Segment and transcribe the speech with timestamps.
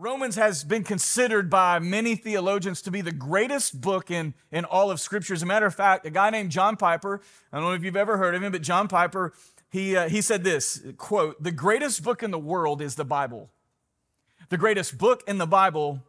[0.00, 4.90] Romans has been considered by many theologians to be the greatest book in, in all
[4.90, 5.34] of Scripture.
[5.34, 7.20] As a matter of fact, a guy named John Piper,
[7.52, 9.34] I don't know if you've ever heard of him, but John Piper,
[9.68, 13.50] he, uh, he said this quote, The greatest book in the world is the Bible.
[14.48, 16.02] The greatest book in the Bible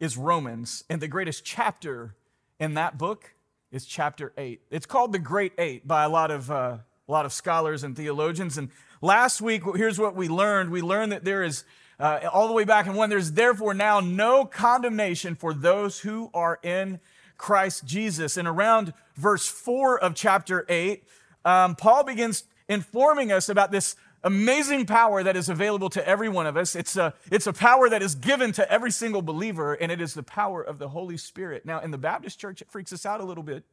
[0.00, 2.14] is Romans, and the greatest chapter
[2.58, 3.34] in that book
[3.70, 4.62] is chapter 8.
[4.70, 7.94] It's called the Great Eight by a lot of, uh, a lot of scholars and
[7.94, 8.56] theologians.
[8.56, 8.70] And
[9.02, 11.64] last week, here's what we learned we learned that there is
[11.98, 16.30] uh, all the way back in one, there's therefore now no condemnation for those who
[16.34, 17.00] are in
[17.36, 18.36] Christ Jesus.
[18.36, 21.04] And around verse 4 of chapter 8,
[21.44, 26.46] um, Paul begins informing us about this amazing power that is available to every one
[26.46, 26.74] of us.
[26.74, 30.14] It's a, it's a power that is given to every single believer, and it is
[30.14, 31.66] the power of the Holy Spirit.
[31.66, 33.64] Now, in the Baptist church, it freaks us out a little bit,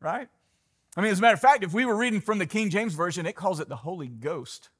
[0.00, 0.28] right?
[0.96, 2.94] I mean, as a matter of fact, if we were reading from the King James
[2.94, 4.70] Version, it calls it the Holy Ghost.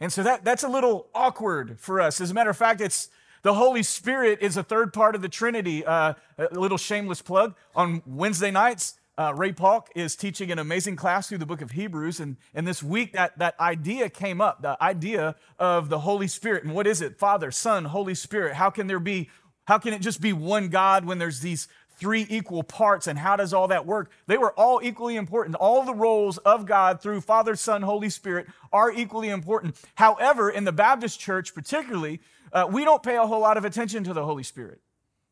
[0.00, 2.20] And so that, that's a little awkward for us.
[2.20, 3.08] As a matter of fact, it's
[3.42, 5.84] the Holy Spirit is a third part of the Trinity.
[5.84, 7.54] Uh, a little shameless plug.
[7.74, 11.70] On Wednesday nights, uh, Ray Palk is teaching an amazing class through the book of
[11.70, 12.20] Hebrews.
[12.20, 16.64] And, and this week, that, that idea came up the idea of the Holy Spirit.
[16.64, 17.18] And what is it?
[17.18, 18.54] Father, Son, Holy Spirit.
[18.54, 19.30] How can there be,
[19.64, 23.36] how can it just be one God when there's these three equal parts and how
[23.36, 24.10] does all that work?
[24.26, 25.56] They were all equally important.
[25.56, 29.80] All the roles of God through Father, Son, Holy Spirit are equally important.
[29.94, 32.20] However, in the Baptist church, particularly,
[32.52, 34.80] uh, we don't pay a whole lot of attention to the Holy Spirit.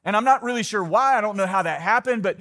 [0.04, 1.16] And I'm not really sure why.
[1.16, 2.38] I don't know how that happened, but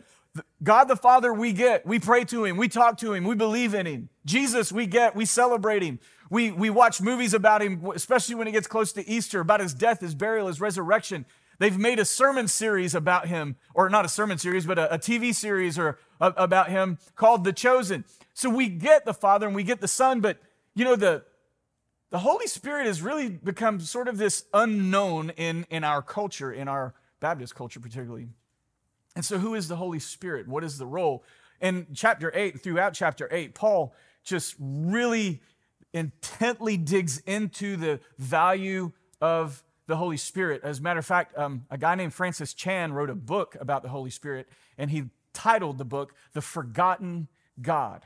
[0.61, 1.85] God the Father, we get.
[1.85, 2.57] We pray to Him.
[2.57, 3.23] We talk to Him.
[3.23, 4.09] We believe in Him.
[4.25, 5.15] Jesus, we get.
[5.15, 5.99] We celebrate Him.
[6.29, 9.73] We, we watch movies about Him, especially when it gets close to Easter, about His
[9.73, 11.25] death, His burial, His resurrection.
[11.63, 14.99] They've made a sermon series about him, or not a sermon series, but a, a
[14.99, 18.03] TV series or a, about him called The Chosen.
[18.33, 20.39] So we get the Father and we get the Son, but
[20.75, 21.23] you know, the,
[22.09, 26.67] the Holy Spirit has really become sort of this unknown in, in our culture, in
[26.67, 28.27] our Baptist culture particularly.
[29.15, 30.49] And so, who is the Holy Spirit?
[30.49, 31.23] What is the role?
[31.61, 35.41] In chapter 8, throughout chapter 8, Paul just really
[35.93, 38.91] intently digs into the value
[39.21, 40.61] of the Holy Spirit.
[40.63, 43.83] As a matter of fact, um, a guy named Francis Chan wrote a book about
[43.83, 47.27] the Holy Spirit, and he titled the book The Forgotten
[47.61, 48.05] God.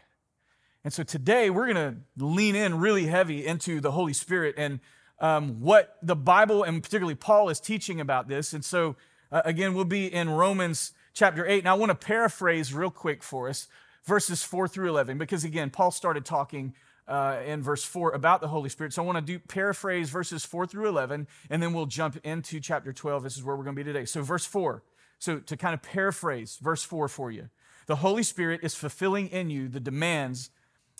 [0.83, 4.79] And so today we're going to lean in really heavy into the Holy Spirit and
[5.19, 8.53] um, what the Bible and particularly Paul is teaching about this.
[8.53, 8.95] And so,
[9.31, 11.59] uh, again, we'll be in Romans chapter 8.
[11.59, 13.67] And I want to paraphrase real quick for us
[14.05, 16.73] verses 4 through 11, because again, Paul started talking
[17.07, 18.93] uh, in verse 4 about the Holy Spirit.
[18.93, 22.59] So I want to do paraphrase verses 4 through 11, and then we'll jump into
[22.59, 23.23] chapter 12.
[23.23, 24.05] This is where we're going to be today.
[24.05, 24.83] So, verse 4.
[25.19, 27.49] So, to kind of paraphrase verse 4 for you,
[27.85, 30.49] the Holy Spirit is fulfilling in you the demands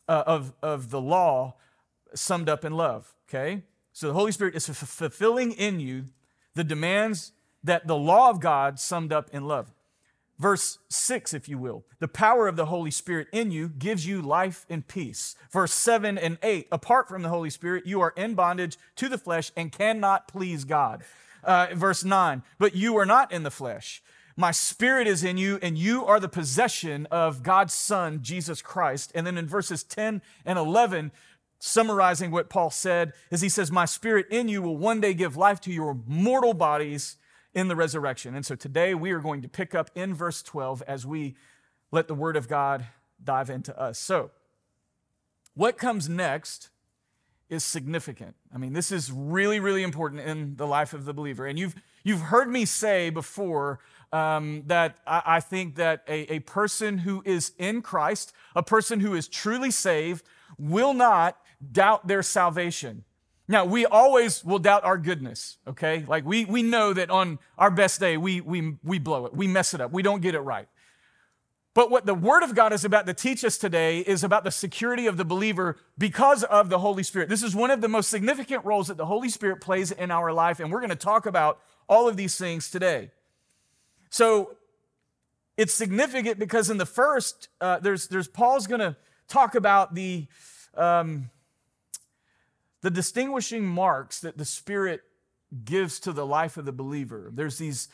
[0.07, 1.55] uh, of, of the law
[2.15, 3.13] summed up in love.
[3.29, 3.63] Okay?
[3.91, 6.05] So, the Holy Spirit is f- fulfilling in you
[6.55, 9.73] the demands that the law of God summed up in love.
[10.39, 14.21] Verse 6, if you will, the power of the Holy Spirit in you gives you
[14.21, 15.35] life and peace.
[15.51, 19.17] Verse 7 and 8, apart from the Holy Spirit, you are in bondage to the
[19.17, 21.03] flesh and cannot please God.
[21.43, 24.03] Uh, verse 9, but you are not in the flesh.
[24.35, 29.11] My spirit is in you, and you are the possession of God's Son, Jesus Christ.
[29.15, 31.11] And then in verses 10 and 11,
[31.57, 35.35] summarizing what Paul said, is he says, My spirit in you will one day give
[35.35, 37.17] life to your mortal bodies
[37.53, 38.35] in the resurrection.
[38.35, 41.35] And so today we are going to pick up in verse 12 as we
[41.91, 42.85] let the word of God
[43.23, 43.99] dive into us.
[43.99, 44.31] So,
[45.53, 46.69] what comes next
[47.49, 48.35] is significant.
[48.53, 51.45] I mean, this is really, really important in the life of the believer.
[51.45, 53.79] And you've, you've heard me say before
[54.11, 58.99] um, that I, I think that a, a person who is in Christ, a person
[58.99, 60.25] who is truly saved,
[60.57, 61.37] will not
[61.71, 63.03] doubt their salvation.
[63.47, 66.03] Now, we always will doubt our goodness, okay?
[66.05, 69.47] Like we, we know that on our best day, we, we, we blow it, we
[69.47, 70.67] mess it up, we don't get it right.
[71.73, 74.51] But what the Word of God is about to teach us today is about the
[74.51, 77.29] security of the believer because of the Holy Spirit.
[77.29, 80.33] This is one of the most significant roles that the Holy Spirit plays in our
[80.33, 83.11] life, and we're going to talk about all of these things today.
[84.09, 84.57] So
[85.55, 88.95] it's significant because in the first, uh, there's, there's Paul's going to
[89.27, 90.25] talk about the
[90.75, 91.29] um,
[92.81, 95.01] the distinguishing marks that the Spirit
[95.63, 97.31] gives to the life of the believer.
[97.33, 97.87] There's these,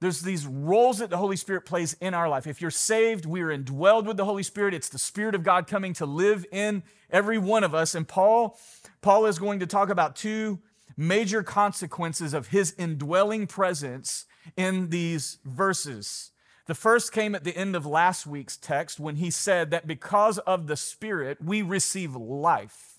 [0.00, 2.46] there's these roles that the Holy Spirit plays in our life.
[2.46, 4.74] If you're saved, we are indwelled with the Holy Spirit.
[4.74, 7.94] It's the Spirit of God coming to live in every one of us.
[7.94, 8.58] And Paul,
[9.02, 10.60] Paul is going to talk about two
[10.96, 14.24] major consequences of his indwelling presence
[14.56, 16.30] in these verses.
[16.66, 20.38] The first came at the end of last week's text when he said that because
[20.38, 22.95] of the Spirit, we receive life.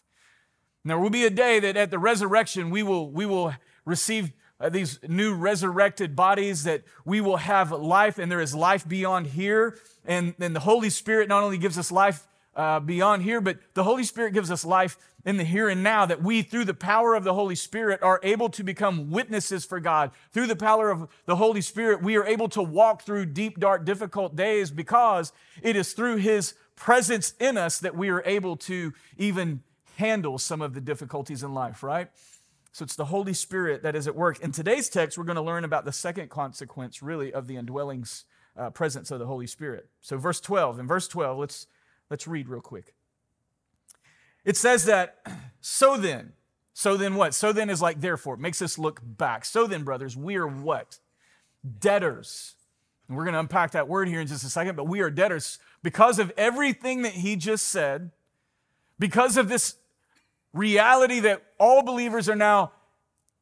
[0.85, 3.53] There will be a day that at the resurrection we will, we will
[3.85, 8.87] receive uh, these new resurrected bodies, that we will have life and there is life
[8.87, 9.77] beyond here.
[10.05, 13.83] And then the Holy Spirit not only gives us life uh, beyond here, but the
[13.83, 17.13] Holy Spirit gives us life in the here and now that we, through the power
[17.13, 20.11] of the Holy Spirit, are able to become witnesses for God.
[20.31, 23.83] Through the power of the Holy Spirit, we are able to walk through deep, dark,
[23.83, 28.93] difficult days because it is through His presence in us that we are able to
[29.17, 29.63] even
[29.97, 32.09] handle some of the difficulties in life, right?
[32.71, 34.39] So it's the Holy Spirit that is at work.
[34.41, 38.05] In today's text, we're going to learn about the second consequence, really, of the indwelling
[38.55, 39.89] uh, presence of the Holy Spirit.
[40.01, 40.79] So, verse 12.
[40.79, 41.67] In verse 12, let's,
[42.11, 42.93] let's read real quick.
[44.45, 45.17] It says that,
[45.61, 46.33] so then,
[46.73, 47.33] so then what?
[47.33, 49.45] So then is like therefore, it makes us look back.
[49.45, 50.99] So then, brothers, we are what?
[51.79, 52.53] Debtors.
[53.07, 55.09] And we're going to unpack that word here in just a second, but we are
[55.09, 58.11] debtors because of everything that he just said,
[58.99, 59.77] because of this
[60.57, 62.71] reality that all believers are now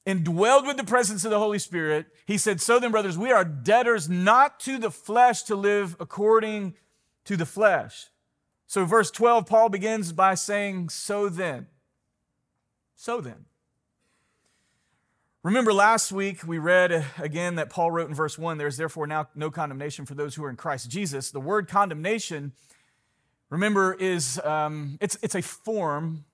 [0.05, 2.07] indwelled with the presence of the Holy Spirit.
[2.25, 6.75] He said, So then, brothers, we are debtors not to the flesh to live according
[7.25, 8.07] to the flesh.
[8.67, 11.67] So, verse 12, Paul begins by saying, So then.
[12.95, 13.45] So then.
[15.43, 19.27] Remember last week we read again that Paul wrote in verse 1 there's therefore now
[19.35, 21.29] no condemnation for those who are in Christ Jesus.
[21.29, 22.53] The word condemnation,
[23.51, 26.25] remember, is um, it's, it's a form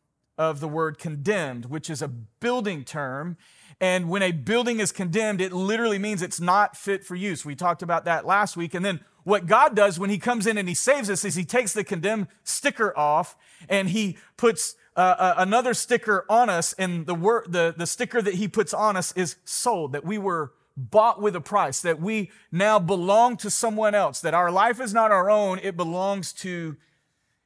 [0.42, 3.38] of the word condemned, which is a building term.
[3.80, 7.46] And when a building is condemned, it literally means it's not fit for use.
[7.46, 8.74] We talked about that last week.
[8.74, 11.46] And then what God does when He comes in and He saves us is He
[11.46, 13.36] takes the condemned sticker off
[13.70, 16.74] and He puts uh, uh, another sticker on us.
[16.74, 20.18] And the, word, the, the sticker that He puts on us is sold, that we
[20.18, 24.82] were bought with a price, that we now belong to someone else, that our life
[24.82, 26.78] is not our own, it belongs to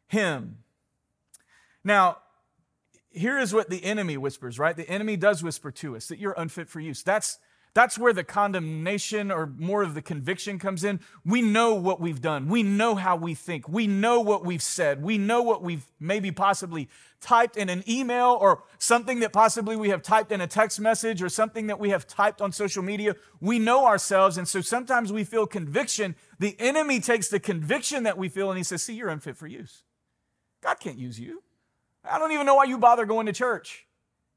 [0.07, 0.59] Him.
[1.83, 2.19] Now,
[3.15, 4.75] here is what the enemy whispers, right?
[4.75, 7.03] The enemy does whisper to us that you're unfit for use.
[7.03, 7.39] That's
[7.75, 11.01] that's where the condemnation or more of the conviction comes in.
[11.25, 12.47] We know what we've done.
[12.47, 13.67] We know how we think.
[13.67, 15.03] We know what we've said.
[15.03, 16.88] We know what we've maybe possibly
[17.19, 21.21] typed in an email or something that possibly we have typed in a text message
[21.21, 23.18] or something that we have typed on social media.
[23.41, 24.38] We know ourselves.
[24.38, 26.15] And so sometimes we feel conviction.
[26.39, 29.47] The enemy takes the conviction that we feel and he says, See, you're unfit for
[29.47, 29.83] use.
[30.63, 31.44] God can't use you.
[32.10, 33.86] I don't even know why you bother going to church.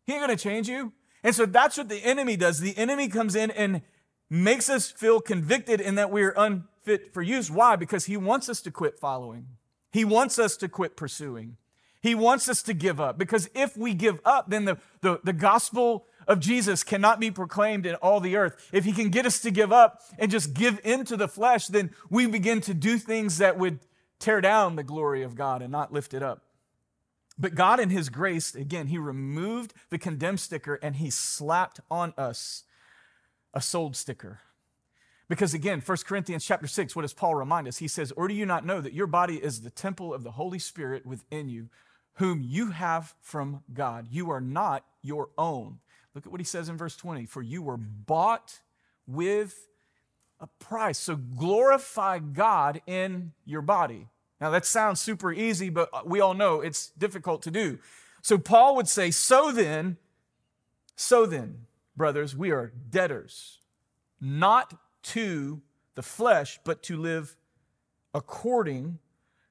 [0.04, 0.92] He ain't going to change you.
[1.22, 2.60] And so that's what the enemy does.
[2.60, 3.82] The enemy comes in and
[4.30, 7.50] makes us feel convicted in that we're unfit for use.
[7.50, 7.76] Why?
[7.76, 9.46] Because he wants us to quit following.
[9.90, 11.56] He wants us to quit pursuing.
[12.00, 13.18] He wants us to give up.
[13.18, 17.86] Because if we give up, then the, the, the gospel of Jesus cannot be proclaimed
[17.86, 18.68] in all the earth.
[18.72, 21.90] If he can get us to give up and just give into the flesh, then
[22.10, 23.80] we begin to do things that would
[24.18, 26.44] tear down the glory of God and not lift it up.
[27.38, 32.12] But God, in His grace, again, He removed the condemned sticker and He slapped on
[32.16, 32.64] us
[33.54, 34.40] a sold sticker.
[35.28, 37.78] Because again, 1 Corinthians chapter 6, what does Paul remind us?
[37.78, 40.32] He says, Or do you not know that your body is the temple of the
[40.32, 41.68] Holy Spirit within you,
[42.14, 44.08] whom you have from God?
[44.10, 45.80] You are not your own.
[46.14, 48.60] Look at what he says in verse 20 For you were bought
[49.06, 49.68] with
[50.40, 50.98] a price.
[50.98, 54.08] So glorify God in your body.
[54.40, 57.78] Now, that sounds super easy, but we all know it's difficult to do.
[58.22, 59.96] So, Paul would say, So then,
[60.96, 63.58] so then, brothers, we are debtors,
[64.20, 65.60] not to
[65.94, 67.36] the flesh, but to live
[68.14, 68.98] according.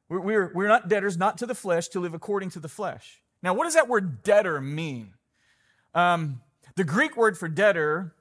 [0.10, 3.22] We're, we're, we're not debtors, not to the flesh, to live according to the flesh.
[3.44, 5.14] Now, what does that word debtor mean?
[5.94, 6.42] Um,
[6.76, 8.14] the Greek word for debtor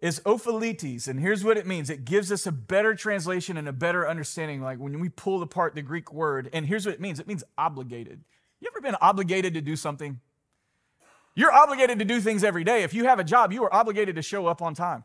[0.00, 1.88] is ophelites, and here's what it means.
[1.88, 5.74] It gives us a better translation and a better understanding, like when we pull apart
[5.74, 7.18] the Greek word, and here's what it means.
[7.18, 8.22] It means obligated.
[8.60, 10.20] You ever been obligated to do something?
[11.34, 12.82] You're obligated to do things every day.
[12.82, 15.04] If you have a job, you are obligated to show up on time.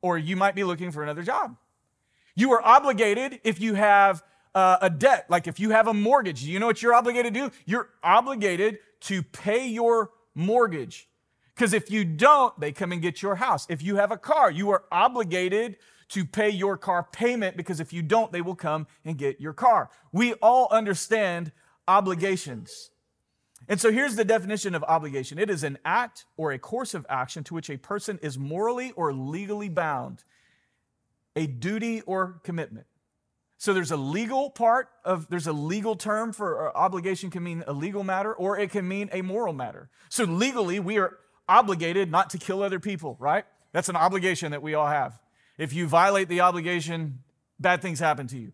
[0.00, 1.56] Or you might be looking for another job.
[2.36, 4.22] You are obligated if you have
[4.54, 6.44] uh, a debt, like if you have a mortgage.
[6.44, 7.56] You know what you're obligated to do?
[7.64, 11.08] You're obligated to pay your mortgage.
[11.54, 13.66] Because if you don't, they come and get your house.
[13.68, 15.76] If you have a car, you are obligated
[16.08, 19.52] to pay your car payment because if you don't, they will come and get your
[19.52, 19.90] car.
[20.12, 21.52] We all understand
[21.86, 22.90] obligations.
[23.68, 27.06] And so here's the definition of obligation it is an act or a course of
[27.08, 30.24] action to which a person is morally or legally bound,
[31.34, 32.86] a duty or commitment.
[33.56, 37.64] So there's a legal part of, there's a legal term for uh, obligation can mean
[37.66, 39.88] a legal matter or it can mean a moral matter.
[40.10, 41.16] So legally, we are
[41.48, 43.44] obligated not to kill other people, right?
[43.72, 45.18] That's an obligation that we all have.
[45.58, 47.20] If you violate the obligation,
[47.58, 48.52] bad things happen to you.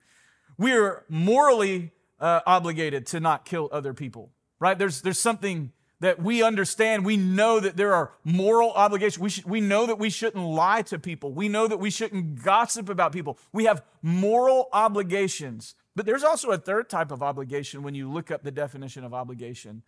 [0.58, 4.78] We're morally uh, obligated to not kill other people, right?
[4.78, 9.18] There's, there's something that we understand, we know that there are moral obligations.
[9.18, 11.32] We, should, we know that we shouldn't lie to people.
[11.32, 13.38] We know that we shouldn't gossip about people.
[13.52, 15.74] We have moral obligations.
[15.94, 19.12] But there's also a third type of obligation when you look up the definition of
[19.12, 19.82] obligation.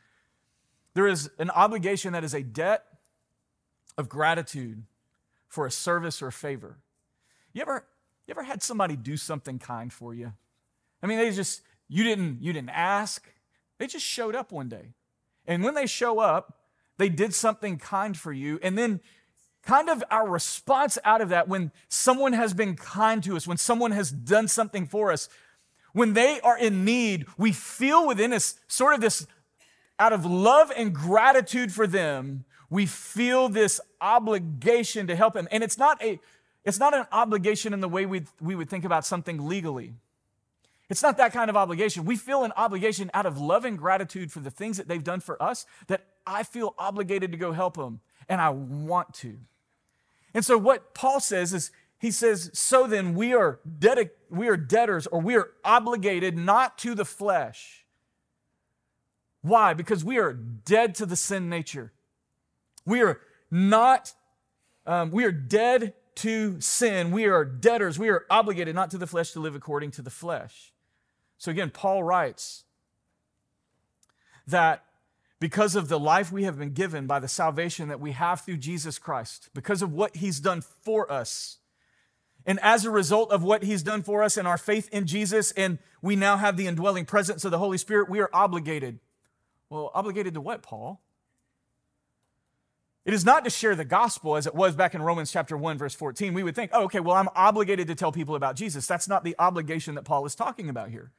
[0.94, 2.84] There is an obligation that is a debt
[3.96, 4.82] of gratitude
[5.48, 6.76] for a service or a favor.
[7.52, 7.84] You ever,
[8.26, 10.32] you ever had somebody do something kind for you?
[11.02, 13.28] I mean, they just, you didn't, you didn't ask.
[13.78, 14.94] They just showed up one day.
[15.46, 16.60] And when they show up,
[16.98, 18.58] they did something kind for you.
[18.62, 19.00] And then,
[19.62, 23.56] kind of our response out of that, when someone has been kind to us, when
[23.56, 25.28] someone has done something for us,
[25.92, 29.26] when they are in need, we feel within us sort of this
[29.98, 35.46] out of love and gratitude for them, we feel this obligation to help them.
[35.52, 36.18] And it's not a
[36.64, 39.94] it's not an obligation in the way we we would think about something legally.
[40.88, 42.04] It's not that kind of obligation.
[42.06, 45.20] We feel an obligation out of love and gratitude for the things that they've done
[45.20, 49.38] for us that I feel obligated to go help them, and I want to.
[50.34, 54.56] And so, what Paul says is, he says, So then we are, dedi- we are
[54.56, 57.84] debtors or we are obligated not to the flesh.
[59.42, 59.74] Why?
[59.74, 61.92] Because we are dead to the sin nature.
[62.84, 63.20] We are
[63.50, 64.12] not,
[64.86, 67.10] um, we are dead to sin.
[67.10, 67.98] We are debtors.
[67.98, 70.72] We are obligated not to the flesh to live according to the flesh.
[71.38, 72.64] So again, Paul writes
[74.46, 74.84] that
[75.40, 78.58] because of the life we have been given by the salvation that we have through
[78.58, 81.58] Jesus Christ, because of what he's done for us,
[82.46, 85.52] and as a result of what he's done for us and our faith in Jesus,
[85.52, 88.98] and we now have the indwelling presence of the Holy Spirit, we are obligated.
[89.70, 91.00] Well, obligated to what, Paul?
[93.04, 95.76] It is not to share the gospel as it was back in Romans chapter 1,
[95.76, 96.34] verse 14.
[96.34, 98.86] We would think, oh, okay, well, I'm obligated to tell people about Jesus.
[98.86, 101.10] That's not the obligation that Paul is talking about here.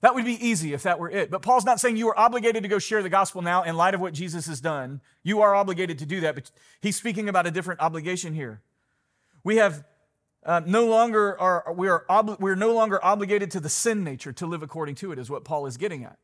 [0.00, 1.30] That would be easy if that were it.
[1.30, 3.94] But Paul's not saying you are obligated to go share the gospel now in light
[3.94, 5.00] of what Jesus has done.
[5.22, 8.62] You are obligated to do that, but he's speaking about a different obligation here.
[9.42, 9.84] We have
[10.44, 12.04] uh, no longer are we are
[12.38, 15.44] we're no longer obligated to the sin nature to live according to it, is what
[15.44, 16.16] Paul is getting at.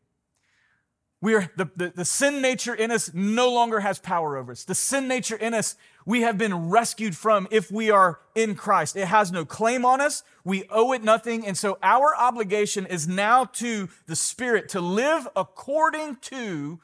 [1.25, 4.65] We are, the, the, the sin nature in us no longer has power over us.
[4.65, 8.95] The sin nature in us, we have been rescued from if we are in Christ.
[8.95, 10.23] It has no claim on us.
[10.45, 11.47] We owe it nothing.
[11.47, 16.79] And so our obligation is now to the Spirit to live according to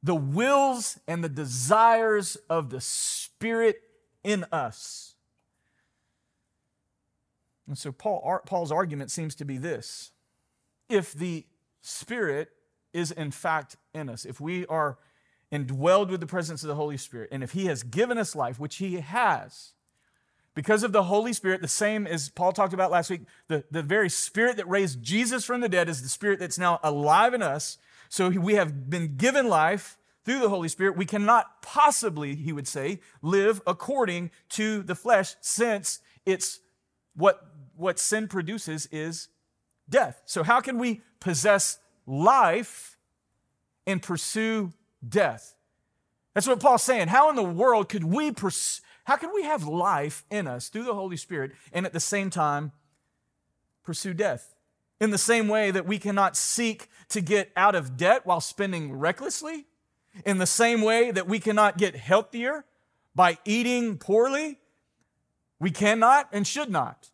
[0.00, 3.82] the wills and the desires of the Spirit
[4.22, 5.16] in us.
[7.66, 10.12] And so Paul, Paul's argument seems to be this.
[10.88, 11.46] If the
[11.82, 12.50] Spirit
[12.92, 14.98] is in fact in us, if we are
[15.52, 18.58] indwelled with the presence of the Holy Spirit, and if He has given us life,
[18.58, 19.72] which He has,
[20.54, 23.82] because of the Holy Spirit, the same as Paul talked about last week, the, the
[23.82, 27.42] very Spirit that raised Jesus from the dead is the Spirit that's now alive in
[27.42, 27.78] us.
[28.08, 30.96] So we have been given life through the Holy Spirit.
[30.96, 36.60] We cannot possibly, he would say, live according to the flesh since it's
[37.14, 39.28] what, what sin produces is
[39.88, 40.22] death.
[40.26, 42.98] So, how can we possess life
[43.86, 44.72] and pursue
[45.06, 45.54] death.
[46.34, 47.08] That's what Paul's saying.
[47.08, 50.84] How in the world could we pursue, how can we have life in us through
[50.84, 52.72] the Holy Spirit and at the same time
[53.82, 54.54] pursue death?
[55.00, 58.92] In the same way that we cannot seek to get out of debt while spending
[58.92, 59.66] recklessly,
[60.24, 62.64] in the same way that we cannot get healthier
[63.14, 64.58] by eating poorly,
[65.58, 67.10] we cannot and should not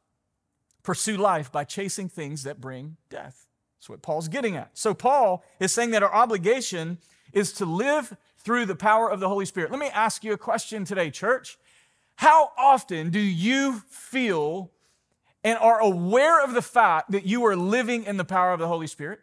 [0.82, 3.45] pursue life by chasing things that bring death.
[3.78, 4.70] That's what Paul's getting at.
[4.74, 6.98] So, Paul is saying that our obligation
[7.32, 9.70] is to live through the power of the Holy Spirit.
[9.70, 11.58] Let me ask you a question today, church.
[12.16, 14.70] How often do you feel
[15.44, 18.68] and are aware of the fact that you are living in the power of the
[18.68, 19.20] Holy Spirit?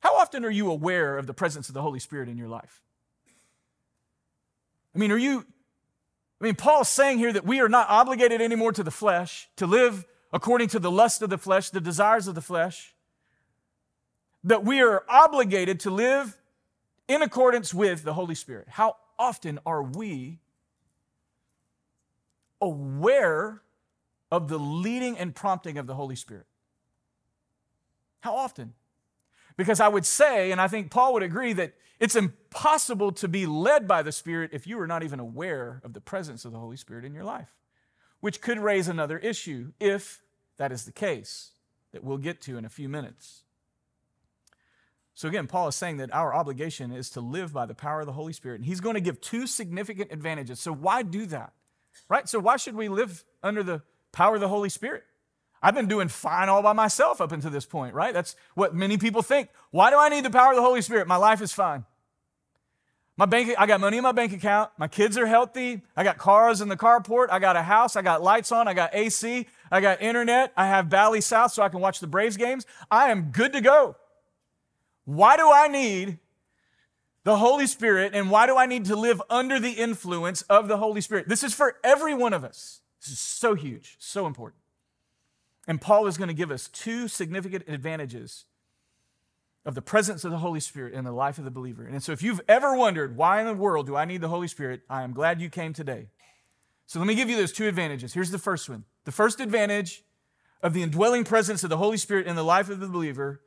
[0.00, 2.82] How often are you aware of the presence of the Holy Spirit in your life?
[4.94, 5.44] I mean, are you,
[6.40, 9.66] I mean, Paul's saying here that we are not obligated anymore to the flesh, to
[9.66, 12.94] live according to the lust of the flesh, the desires of the flesh
[14.46, 16.38] that we are obligated to live
[17.08, 18.68] in accordance with the Holy Spirit.
[18.70, 20.38] How often are we
[22.60, 23.60] aware
[24.30, 26.46] of the leading and prompting of the Holy Spirit?
[28.20, 28.74] How often?
[29.56, 33.46] Because I would say, and I think Paul would agree, that it's impossible to be
[33.46, 36.58] led by the Spirit if you are not even aware of the presence of the
[36.58, 37.52] Holy Spirit in your life,
[38.20, 40.22] which could raise another issue if
[40.56, 41.50] that is the case,
[41.92, 43.42] that we'll get to in a few minutes.
[45.16, 48.06] So again, Paul is saying that our obligation is to live by the power of
[48.06, 48.56] the Holy Spirit.
[48.56, 50.60] And he's going to give two significant advantages.
[50.60, 51.54] So why do that?
[52.10, 52.28] Right?
[52.28, 53.80] So why should we live under the
[54.12, 55.04] power of the Holy Spirit?
[55.62, 58.12] I've been doing fine all by myself up until this point, right?
[58.12, 59.48] That's what many people think.
[59.70, 61.08] Why do I need the power of the Holy Spirit?
[61.08, 61.86] My life is fine.
[63.16, 64.70] My bank, I got money in my bank account.
[64.76, 65.80] My kids are healthy.
[65.96, 67.28] I got cars in the carport.
[67.30, 67.96] I got a house.
[67.96, 68.68] I got lights on.
[68.68, 69.46] I got AC.
[69.72, 70.52] I got internet.
[70.58, 72.66] I have Bally South so I can watch the Braves games.
[72.90, 73.96] I am good to go.
[75.06, 76.18] Why do I need
[77.24, 80.76] the Holy Spirit and why do I need to live under the influence of the
[80.76, 81.28] Holy Spirit?
[81.28, 82.82] This is for every one of us.
[83.00, 84.60] This is so huge, so important.
[85.66, 88.44] And Paul is going to give us two significant advantages
[89.64, 91.84] of the presence of the Holy Spirit in the life of the believer.
[91.84, 94.46] And so, if you've ever wondered, why in the world do I need the Holy
[94.46, 94.82] Spirit?
[94.88, 96.06] I am glad you came today.
[96.86, 98.14] So, let me give you those two advantages.
[98.14, 100.04] Here's the first one the first advantage
[100.62, 103.40] of the indwelling presence of the Holy Spirit in the life of the believer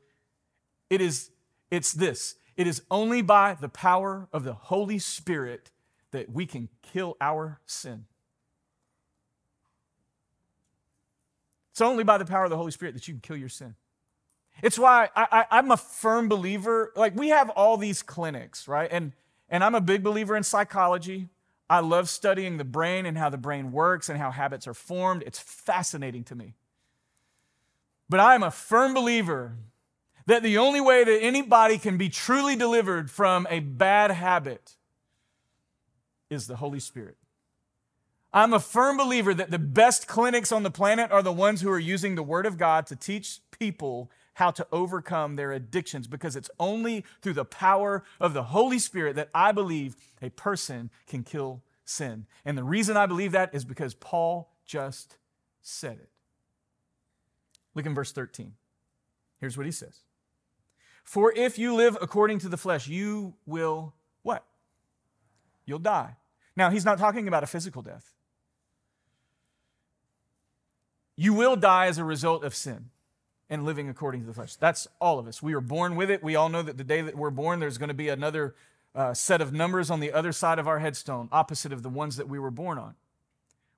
[0.90, 1.30] it is
[1.72, 5.72] it's this it is only by the power of the Holy Spirit
[6.12, 8.06] that we can kill our sin.
[11.72, 13.76] It's only by the power of the Holy Spirit that you can kill your sin.
[14.62, 16.92] It's why I, am a firm believer.
[16.96, 18.90] Like, we have all these clinics, right?
[18.92, 19.14] And,
[19.48, 21.30] and I'm a big believer in psychology.
[21.70, 25.24] I love studying the brain and how the brain works and how habits are formed.
[25.26, 26.56] It's fascinating to me.
[28.10, 29.56] But I am a firm believer
[30.30, 34.76] that the only way that anybody can be truly delivered from a bad habit
[36.30, 37.18] is the Holy Spirit.
[38.32, 41.72] I'm a firm believer that the best clinics on the planet are the ones who
[41.72, 46.36] are using the Word of God to teach people how to overcome their addictions because
[46.36, 51.24] it's only through the power of the Holy Spirit that I believe a person can
[51.24, 52.28] kill sin.
[52.46, 55.18] And the reason I believe that is because Paul just
[55.64, 56.10] said it.
[57.74, 58.54] Look in verse 13.
[59.40, 60.02] Here's what he says
[61.10, 64.46] For if you live according to the flesh, you will what?
[65.66, 66.18] You'll die.
[66.56, 68.14] Now, he's not talking about a physical death.
[71.16, 72.92] You will die as a result of sin
[73.50, 74.56] and living according to the flesh.
[74.56, 75.42] That's all of us.
[75.42, 76.22] We are born with it.
[76.22, 78.54] We all know that the day that we're born, there's going to be another
[78.94, 82.18] uh, set of numbers on the other side of our headstone, opposite of the ones
[82.18, 82.94] that we were born on.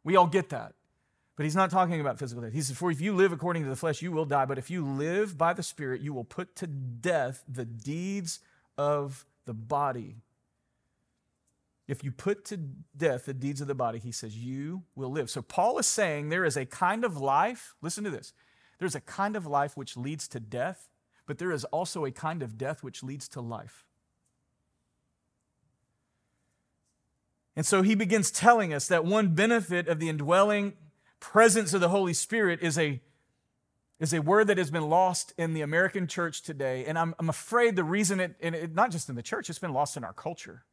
[0.03, 0.73] We all get that.
[1.41, 2.53] But he's not talking about physical death.
[2.53, 4.45] He says, For if you live according to the flesh, you will die.
[4.45, 8.41] But if you live by the Spirit, you will put to death the deeds
[8.77, 10.17] of the body.
[11.87, 12.57] If you put to
[12.95, 15.31] death the deeds of the body, he says, you will live.
[15.31, 18.33] So Paul is saying there is a kind of life, listen to this
[18.77, 20.89] there's a kind of life which leads to death,
[21.25, 23.87] but there is also a kind of death which leads to life.
[27.55, 30.73] And so he begins telling us that one benefit of the indwelling
[31.21, 32.99] presence of the Holy Spirit is a,
[34.01, 36.83] is a word that has been lost in the American church today.
[36.85, 39.71] And I'm, I'm afraid the reason it, it, not just in the church, it's been
[39.71, 40.65] lost in our culture.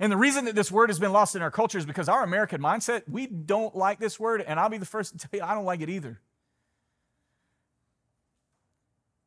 [0.00, 2.24] And the reason that this word has been lost in our culture is because our
[2.24, 4.42] American mindset, we don't like this word.
[4.44, 6.20] And I'll be the first to tell you, I don't like it either.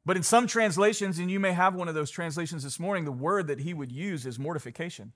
[0.06, 3.12] But in some translations, and you may have one of those translations this morning, the
[3.12, 5.14] word that he would use is mortification.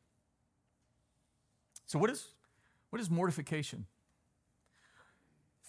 [1.85, 2.27] So, what is,
[2.89, 3.85] what is mortification?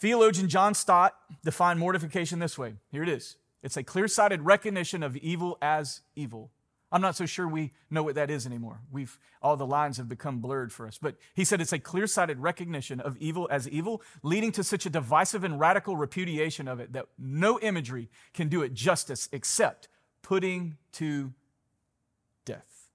[0.02, 2.74] Theologian John Stott defined mortification this way.
[2.90, 6.50] Here it is it's a clear sighted recognition of evil as evil.
[6.90, 8.80] I'm not so sure we know what that is anymore.
[8.90, 10.98] We've all the lines have become blurred for us.
[11.00, 14.90] But he said it's a clear-sighted recognition of evil as evil, leading to such a
[14.90, 19.86] divisive and radical repudiation of it that no imagery can do it justice except
[20.20, 21.32] putting to
[22.44, 22.88] death.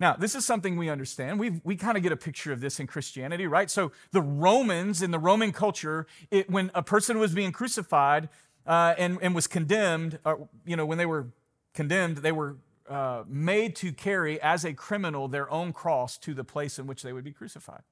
[0.00, 1.38] Now, this is something we understand.
[1.38, 3.70] we we kind of get a picture of this in Christianity, right?
[3.70, 8.28] So, the Romans, in the Roman culture, it, when a person was being crucified
[8.66, 11.28] uh, and, and was condemned, or, you know, when they were
[11.74, 12.56] condemned, they were
[12.88, 17.02] uh, made to carry as a criminal their own cross to the place in which
[17.02, 17.82] they would be crucified.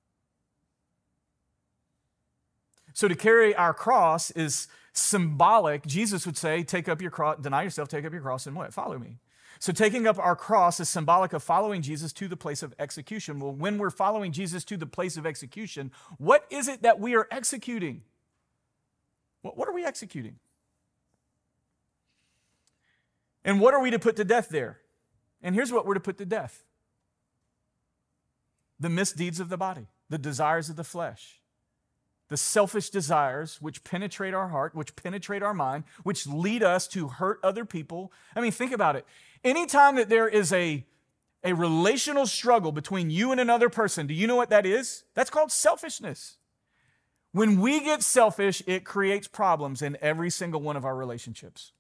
[2.92, 5.86] So to carry our cross is symbolic.
[5.86, 8.72] Jesus would say, Take up your cross, deny yourself, take up your cross, and what?
[8.74, 9.18] Follow me.
[9.60, 13.38] So taking up our cross is symbolic of following Jesus to the place of execution.
[13.38, 17.14] Well, when we're following Jesus to the place of execution, what is it that we
[17.14, 18.00] are executing?
[19.42, 20.36] What are we executing?
[23.44, 24.78] And what are we to put to death there?
[25.42, 26.64] And here's what we're to put to death
[28.78, 31.39] the misdeeds of the body, the desires of the flesh,
[32.30, 37.08] the selfish desires which penetrate our heart, which penetrate our mind, which lead us to
[37.08, 38.12] hurt other people.
[38.34, 39.04] I mean, think about it.
[39.44, 40.86] Anytime that there is a,
[41.42, 45.02] a relational struggle between you and another person, do you know what that is?
[45.14, 46.36] That's called selfishness.
[47.32, 51.72] When we get selfish, it creates problems in every single one of our relationships.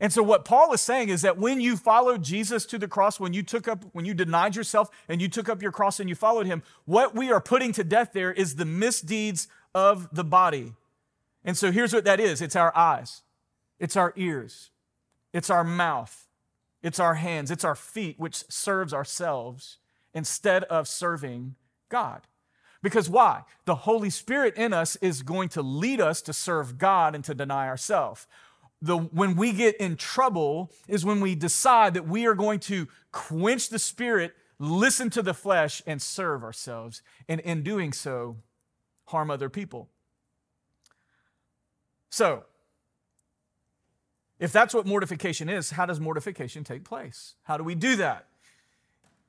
[0.00, 3.18] And so what Paul is saying is that when you followed Jesus to the cross,
[3.18, 6.08] when you took up, when you denied yourself and you took up your cross and
[6.08, 10.24] you followed him, what we are putting to death there is the misdeeds of the
[10.24, 10.74] body.
[11.44, 13.22] And so here's what that is it's our eyes,
[13.78, 14.70] it's our ears,
[15.32, 16.26] it's our mouth,
[16.82, 19.78] It's our hands, it's our feet, which serves ourselves
[20.14, 21.56] instead of serving
[21.88, 22.22] God.
[22.82, 23.42] Because why?
[23.64, 27.34] The Holy Spirit in us is going to lead us to serve God and to
[27.34, 28.26] deny ourselves.
[28.82, 32.88] The, when we get in trouble is when we decide that we are going to
[33.10, 37.02] quench the spirit, listen to the flesh, and serve ourselves.
[37.28, 38.36] And in doing so,
[39.06, 39.88] harm other people.
[42.10, 42.44] So,
[44.38, 47.34] if that's what mortification is, how does mortification take place?
[47.44, 48.26] How do we do that?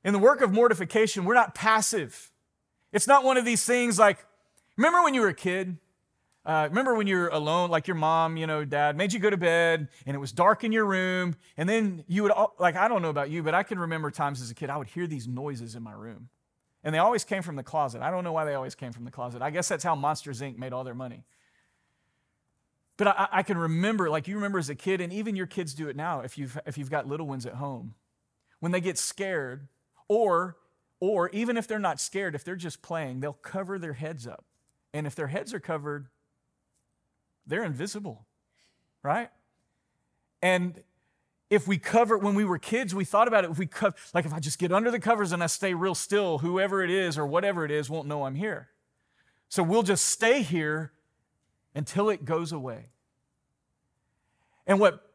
[0.04, 2.30] In the work of mortification, we're not passive.
[2.92, 4.24] It's not one of these things like,
[4.76, 5.78] remember when you were a kid?
[6.44, 9.36] Uh, remember when you're alone, like your mom, you know, dad made you go to
[9.36, 11.36] bed and it was dark in your room.
[11.56, 14.10] And then you would, all, like, I don't know about you, but I can remember
[14.10, 16.30] times as a kid, I would hear these noises in my room.
[16.82, 18.00] And they always came from the closet.
[18.00, 19.42] I don't know why they always came from the closet.
[19.42, 20.56] I guess that's how Monsters Inc.
[20.56, 21.24] made all their money.
[22.96, 25.74] But I, I, can remember, like you remember as a kid, and even your kids
[25.74, 27.94] do it now if you've, if you've got little ones at home.
[28.60, 29.68] When they get scared,
[30.08, 30.56] or,
[30.98, 34.44] or even if they're not scared, if they're just playing, they'll cover their heads up.
[34.92, 36.08] And if their heads are covered,
[37.48, 38.26] they're invisible,
[39.02, 39.30] right?
[40.42, 40.82] And
[41.50, 43.50] if we cover, when we were kids, we thought about it.
[43.50, 45.94] If we cover, like if I just get under the covers and I stay real
[45.94, 48.68] still, whoever it is or whatever it is won't know I'm here.
[49.48, 50.92] So we'll just stay here
[51.74, 52.90] until it goes away.
[54.66, 55.10] And what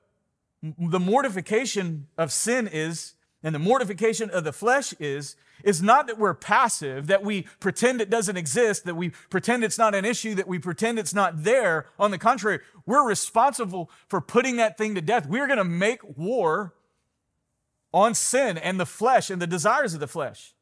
[0.61, 3.13] the mortification of sin is,
[3.43, 7.99] and the mortification of the flesh is, is not that we're passive, that we pretend
[7.99, 11.43] it doesn't exist, that we pretend it's not an issue, that we pretend it's not
[11.43, 11.87] there.
[11.99, 15.27] On the contrary, we're responsible for putting that thing to death.
[15.27, 16.73] We're going to make war
[17.93, 20.53] on sin and the flesh and the desires of the flesh.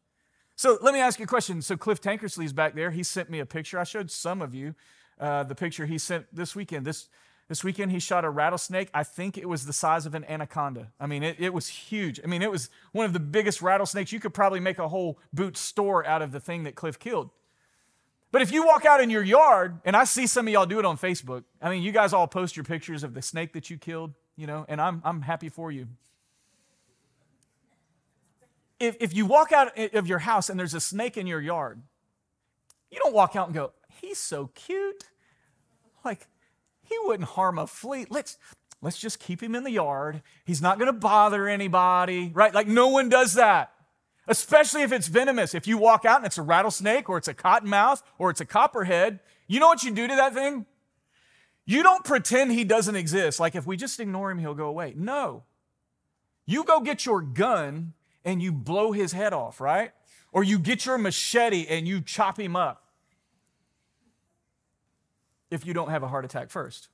[0.56, 1.62] So let me ask you a question.
[1.62, 2.91] So Cliff Tankersley's back there.
[2.91, 3.80] He sent me a picture.
[3.80, 4.76] I showed some of you
[5.20, 6.86] uh, the picture he sent this weekend.
[6.86, 7.08] This,
[7.52, 8.88] this weekend, he shot a rattlesnake.
[8.94, 10.94] I think it was the size of an anaconda.
[11.02, 12.18] I mean, it, it was huge.
[12.24, 14.14] I mean, it was one of the biggest rattlesnakes.
[14.14, 17.30] You could probably make a whole boot store out of the thing that Cliff killed.
[18.32, 20.80] But if you walk out in your yard, and I see some of y'all do
[20.80, 23.70] it on Facebook, I mean, you guys all post your pictures of the snake that
[23.70, 25.90] you killed, you know, and I'm, I'm happy for you.
[28.80, 31.82] If, if you walk out of your house and there's a snake in your yard,
[32.90, 35.04] you don't walk out and go, he's so cute.
[36.06, 36.30] Like,
[36.91, 38.06] he wouldn't harm a flea.
[38.10, 38.38] Let's,
[38.82, 40.21] let's just keep him in the yard.
[40.45, 42.54] He's not going to bother anybody, right?
[42.54, 43.71] Like, no one does that,
[44.27, 45.56] especially if it's venomous.
[45.56, 48.45] If you walk out and it's a rattlesnake or it's a cottonmouth or it's a
[48.45, 50.65] copperhead, you know what you do to that thing?
[51.65, 53.39] You don't pretend he doesn't exist.
[53.39, 54.93] Like, if we just ignore him, he'll go away.
[54.97, 55.43] No.
[56.45, 57.93] You go get your gun
[58.25, 59.91] and you blow his head off, right?
[60.32, 62.81] Or you get your machete and you chop him up
[65.52, 66.88] if you don't have a heart attack first.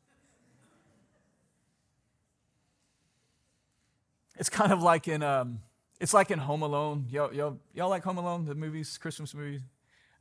[4.38, 5.60] It's kind of like in um,
[6.00, 7.06] it's like in Home Alone.
[7.10, 9.62] Y'all, y'all, y'all like Home Alone, the movies, Christmas movies?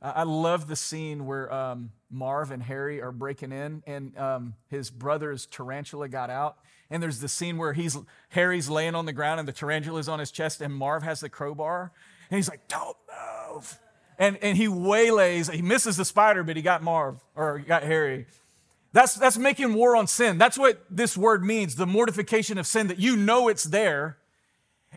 [0.01, 4.55] Uh, I love the scene where um, Marv and Harry are breaking in, and um,
[4.69, 6.57] his brother's tarantula got out.
[6.89, 7.97] And there's the scene where he's
[8.29, 11.29] Harry's laying on the ground, and the tarantula's on his chest, and Marv has the
[11.29, 11.91] crowbar,
[12.29, 12.97] and he's like, "Don't
[13.51, 13.77] move."
[14.17, 17.83] And, and he waylays, he misses the spider, but he got Marv or he got
[17.83, 18.25] Harry.
[18.93, 20.37] That's, that's making war on sin.
[20.37, 24.17] That's what this word means the mortification of sin, that you know it's there.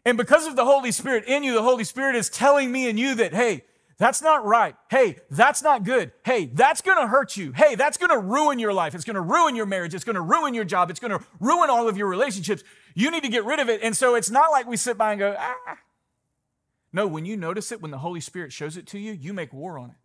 [0.04, 2.98] And because of the Holy Spirit in you, the Holy Spirit is telling me and
[2.98, 3.64] you that, hey,
[3.98, 4.74] that's not right.
[4.88, 6.12] Hey, that's not good.
[6.24, 7.52] Hey, that's going to hurt you.
[7.52, 8.94] Hey, that's going to ruin your life.
[8.94, 9.92] It's going to ruin your marriage.
[9.92, 10.88] It's going to ruin your job.
[10.88, 12.62] It's going to ruin all of your relationships.
[12.94, 13.80] You need to get rid of it.
[13.83, 15.76] And so it's not like we sit by and go, ah,
[16.92, 19.53] no, when you notice it, when the Holy Spirit shows it to you, you make
[19.53, 19.96] war on it.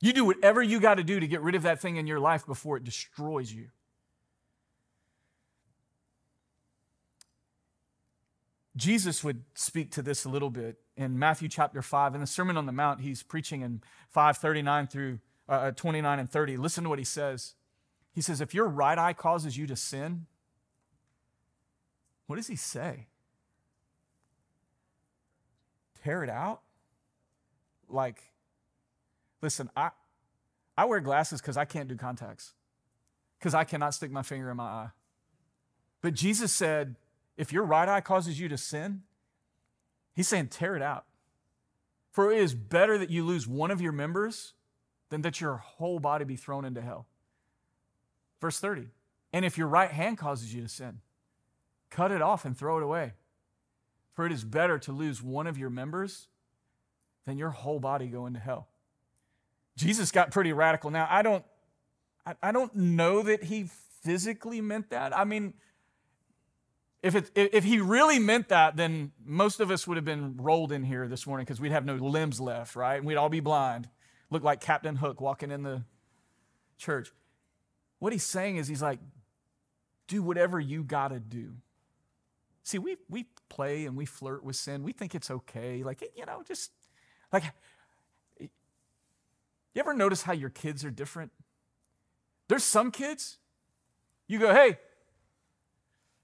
[0.00, 2.20] You do whatever you got to do to get rid of that thing in your
[2.20, 3.68] life before it destroys you.
[8.76, 12.14] Jesus would speak to this a little bit in Matthew chapter 5.
[12.14, 16.30] In the Sermon on the Mount, he's preaching in 539 through uh, uh 29 and
[16.30, 16.56] 30.
[16.56, 17.56] Listen to what he says.
[18.14, 20.26] He says, If your right eye causes you to sin,
[22.26, 23.08] what does he say?
[26.02, 26.62] Tear it out?
[27.88, 28.22] Like,
[29.42, 29.90] listen, I,
[30.76, 32.54] I wear glasses because I can't do contacts,
[33.38, 34.90] because I cannot stick my finger in my eye.
[36.00, 36.96] But Jesus said,
[37.36, 39.02] if your right eye causes you to sin,
[40.14, 41.04] he's saying, tear it out.
[42.10, 44.54] For it is better that you lose one of your members
[45.10, 47.06] than that your whole body be thrown into hell.
[48.40, 48.88] Verse 30.
[49.32, 51.00] And if your right hand causes you to sin,
[51.88, 53.12] cut it off and throw it away.
[54.14, 56.28] For it is better to lose one of your members
[57.26, 58.68] than your whole body go into hell.
[59.76, 60.90] Jesus got pretty radical.
[60.90, 61.44] Now, I don't,
[62.26, 63.68] I, I don't know that he
[64.02, 65.16] physically meant that.
[65.16, 65.54] I mean,
[67.02, 70.70] If, it, if he really meant that, then most of us would have been rolled
[70.70, 72.96] in here this morning because we'd have no limbs left, right?
[72.96, 73.88] And we'd all be blind.
[74.28, 75.82] Look like Captain Hook walking in the
[76.76, 77.10] church.
[78.00, 78.98] What he's saying is, he's like,
[80.08, 81.54] do whatever you got to do.
[82.70, 84.82] See, we, we play and we flirt with sin.
[84.82, 85.82] We think it's okay.
[85.82, 86.70] Like, you know, just
[87.32, 87.44] like,
[88.38, 88.48] you
[89.76, 91.32] ever notice how your kids are different?
[92.48, 93.38] There's some kids,
[94.26, 94.78] you go, hey,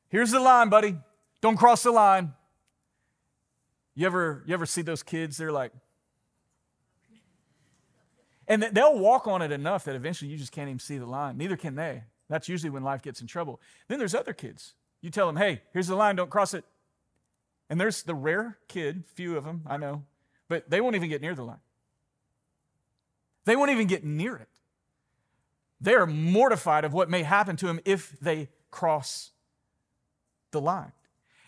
[0.09, 0.97] Here's the line, buddy.
[1.41, 2.33] Don't cross the line.
[3.95, 5.37] You ever, you ever see those kids?
[5.37, 5.73] They're like,
[8.49, 11.37] and they'll walk on it enough that eventually you just can't even see the line.
[11.37, 12.05] Neither can they.
[12.29, 13.61] That's usually when life gets in trouble.
[13.89, 14.75] Then there's other kids.
[15.07, 16.65] You tell them, hey, here's the line, don't cross it.
[17.71, 20.03] And there's the rare kid, few of them, I know,
[20.49, 21.61] but they won't even get near the line.
[23.45, 24.49] They won't even get near it.
[25.81, 29.31] They are mortified of what may happen to them if they cross
[30.51, 30.91] the line.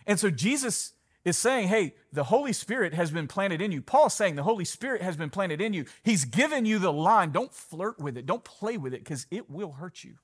[0.06, 0.92] And so Jesus
[1.24, 3.82] is saying, hey, the Holy Spirit has been planted in you.
[3.82, 5.84] Paul's saying the Holy Spirit has been planted in you.
[6.04, 7.32] He's given you the line.
[7.32, 10.14] Don't flirt with it, don't play with it because it will hurt you.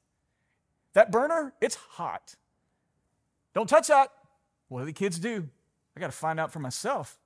[0.93, 2.37] That burner, it's hot.
[3.55, 4.11] Don't touch that.
[4.69, 5.49] What do the kids do?
[5.97, 7.19] I got to find out for myself.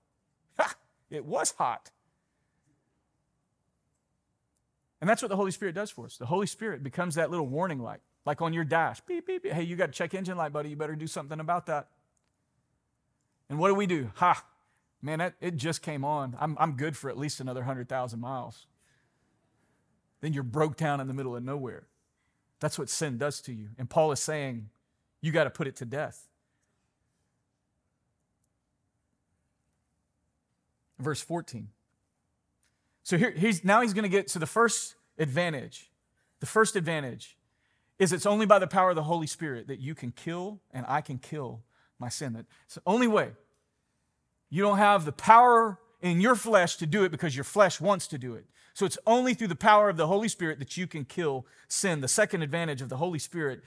[0.59, 0.75] Ha,
[1.11, 1.91] it was hot.
[5.01, 6.17] And that's what the Holy Spirit does for us.
[6.17, 8.01] The Holy Spirit becomes that little warning light.
[8.27, 9.53] Like on your dash, beep, beep, beep.
[9.53, 10.69] Hey, you got a check engine light, buddy.
[10.69, 11.89] You better do something about that.
[13.49, 14.11] And what do we do?
[14.17, 14.45] Ha,
[15.01, 16.37] man, it just came on.
[16.39, 18.67] I'm, I'm good for at least another 100,000 miles.
[20.21, 21.87] Then you're broke down in the middle of nowhere.
[22.61, 23.69] That's what sin does to you.
[23.79, 24.69] And Paul is saying,
[25.21, 26.29] you got to put it to death.
[30.99, 31.69] Verse 14.
[33.03, 35.91] So here, he's, now he's going to get to the first advantage.
[36.41, 37.37] The first advantage
[37.99, 40.85] is it's only by the power of the Holy Spirit that you can kill and
[40.89, 41.63] I can kill
[41.99, 42.33] my sin.
[42.35, 43.31] That's the only way.
[44.51, 48.07] You don't have the power in your flesh to do it because your flesh wants
[48.09, 48.47] to do it.
[48.73, 52.01] So it's only through the power of the Holy Spirit that you can kill sin.
[52.01, 53.63] The second advantage of the Holy Spirit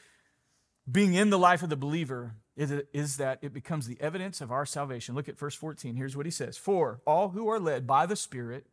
[0.89, 4.51] being in the life of the believer is, is that it becomes the evidence of
[4.51, 5.15] our salvation.
[5.15, 5.95] Look at verse 14.
[5.95, 8.65] Here's what he says For all who are led by the Spirit,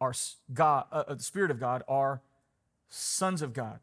[0.00, 0.12] are
[0.52, 2.22] God, uh, uh, the Spirit of God, are
[2.88, 3.80] sons of God.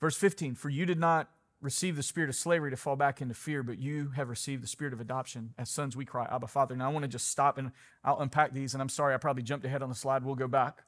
[0.00, 1.28] Verse 15, for you did not
[1.60, 4.66] receive the spirit of slavery to fall back into fear, but you have received the
[4.66, 5.52] spirit of adoption.
[5.58, 6.74] As sons, we cry, Abba, Father.
[6.74, 9.42] Now, I want to just stop and I'll unpack these, and I'm sorry, I probably
[9.42, 10.24] jumped ahead on the slide.
[10.24, 10.84] We'll go back.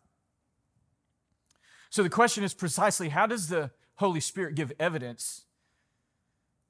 [1.91, 3.71] So, the question is precisely how does the
[4.03, 5.43] Holy Spirit give evidence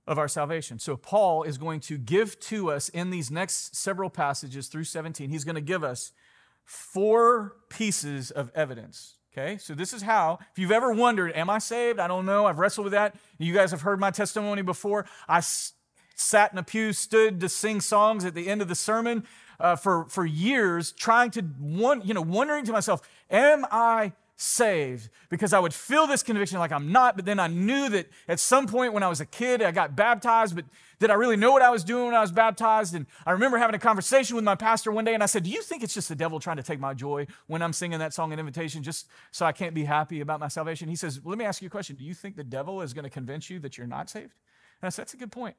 [0.07, 0.79] of our salvation?
[0.79, 5.31] So, Paul is going to give to us in these next several passages through 17,
[5.31, 6.13] he's going to give us
[6.65, 9.17] four pieces of evidence.
[9.33, 11.99] Okay, so this is how, if you've ever wondered, am I saved?
[11.99, 12.45] I don't know.
[12.45, 13.17] I've wrestled with that.
[13.39, 15.07] You guys have heard my testimony before.
[15.27, 15.73] I s-
[16.15, 19.25] sat in a pew, stood to sing songs at the end of the sermon
[19.59, 25.09] uh, for, for years, trying to, one, you know, wondering to myself, am I saved
[25.29, 28.41] because I would feel this conviction like I'm not, but then I knew that at
[28.41, 30.65] some point when I was a kid, I got baptized, but
[30.99, 32.95] did I really know what I was doing when I was baptized?
[32.95, 35.51] And I remember having a conversation with my pastor one day, and I said, Do
[35.51, 38.15] you think it's just the devil trying to take my joy when I'm singing that
[38.15, 40.89] song in invitation just so I can't be happy about my salvation?
[40.89, 41.97] He says, Let me ask you a question.
[41.97, 44.33] Do you think the devil is going to convince you that you're not saved?
[44.81, 45.57] And I said, That's a good point.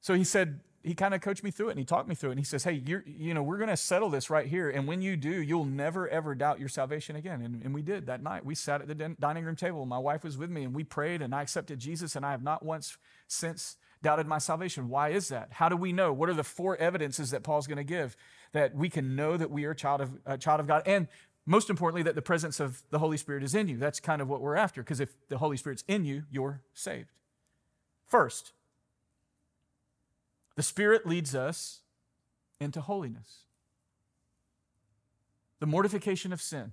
[0.00, 2.28] So he said, he kind of coached me through it and he talked me through
[2.28, 2.32] it.
[2.32, 4.68] And he says, Hey, you're, you know, we're going to settle this right here.
[4.68, 7.40] And when you do, you'll never, ever doubt your salvation again.
[7.40, 8.44] And, and we did that night.
[8.44, 9.86] We sat at the dining room table.
[9.86, 12.16] My wife was with me and we prayed and I accepted Jesus.
[12.16, 14.90] And I have not once since doubted my salvation.
[14.90, 15.48] Why is that?
[15.52, 16.12] How do we know?
[16.12, 18.14] What are the four evidences that Paul's going to give
[18.52, 20.82] that we can know that we are child of, a child of God?
[20.84, 21.08] And
[21.46, 23.78] most importantly, that the presence of the Holy Spirit is in you.
[23.78, 24.82] That's kind of what we're after.
[24.82, 27.10] Because if the Holy Spirit's in you, you're saved.
[28.06, 28.52] First,
[30.56, 31.80] the Spirit leads us
[32.60, 33.40] into holiness.
[35.60, 36.72] The mortification of sin.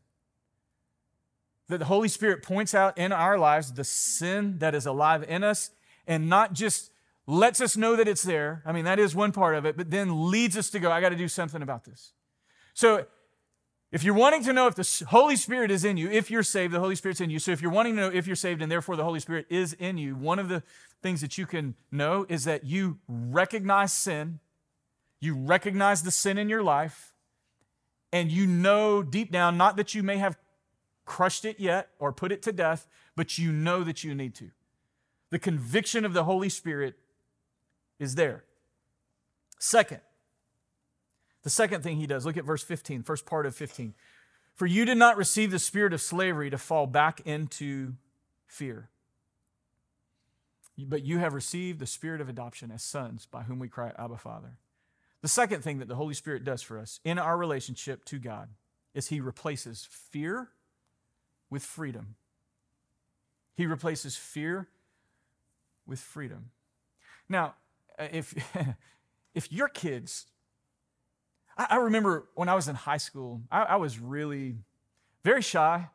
[1.68, 5.44] That the Holy Spirit points out in our lives the sin that is alive in
[5.44, 5.72] us
[6.06, 6.92] and not just
[7.28, 8.62] lets us know that it's there.
[8.66, 11.00] I mean, that is one part of it, but then leads us to go, I
[11.00, 12.12] got to do something about this.
[12.74, 13.06] So
[13.92, 16.74] if you're wanting to know if the Holy Spirit is in you, if you're saved,
[16.74, 17.40] the Holy Spirit's in you.
[17.40, 19.74] So if you're wanting to know if you're saved and therefore the Holy Spirit is
[19.74, 20.64] in you, one of the
[21.02, 24.40] things that you can know is that you recognize sin,
[25.20, 27.14] you recognize the sin in your life,
[28.14, 30.38] and you know deep down, not that you may have
[31.06, 34.52] crushed it yet or put it to death, but you know that you need to.
[35.32, 36.96] The conviction of the Holy Spirit
[38.00, 38.44] is there.
[39.60, 40.02] Second,
[41.44, 43.94] the second thing he does, look at verse 15, first part of 15.
[44.56, 47.94] For you did not receive the spirit of slavery to fall back into
[48.46, 48.90] fear.
[50.78, 54.18] but you have received the spirit of adoption as sons by whom we cry, Abba,
[54.18, 54.58] Father.
[55.22, 58.50] The second thing that the Holy Spirit does for us in our relationship to God
[58.94, 60.50] is He replaces fear
[61.50, 62.16] with freedom.
[63.56, 64.68] He replaces fear
[65.86, 66.50] with freedom.
[67.30, 67.56] Now,
[68.00, 68.34] uh, if,
[69.36, 70.26] if your kids,
[71.58, 74.56] I, I, remember when I was in high school, I, I was really
[75.24, 75.90] very shy,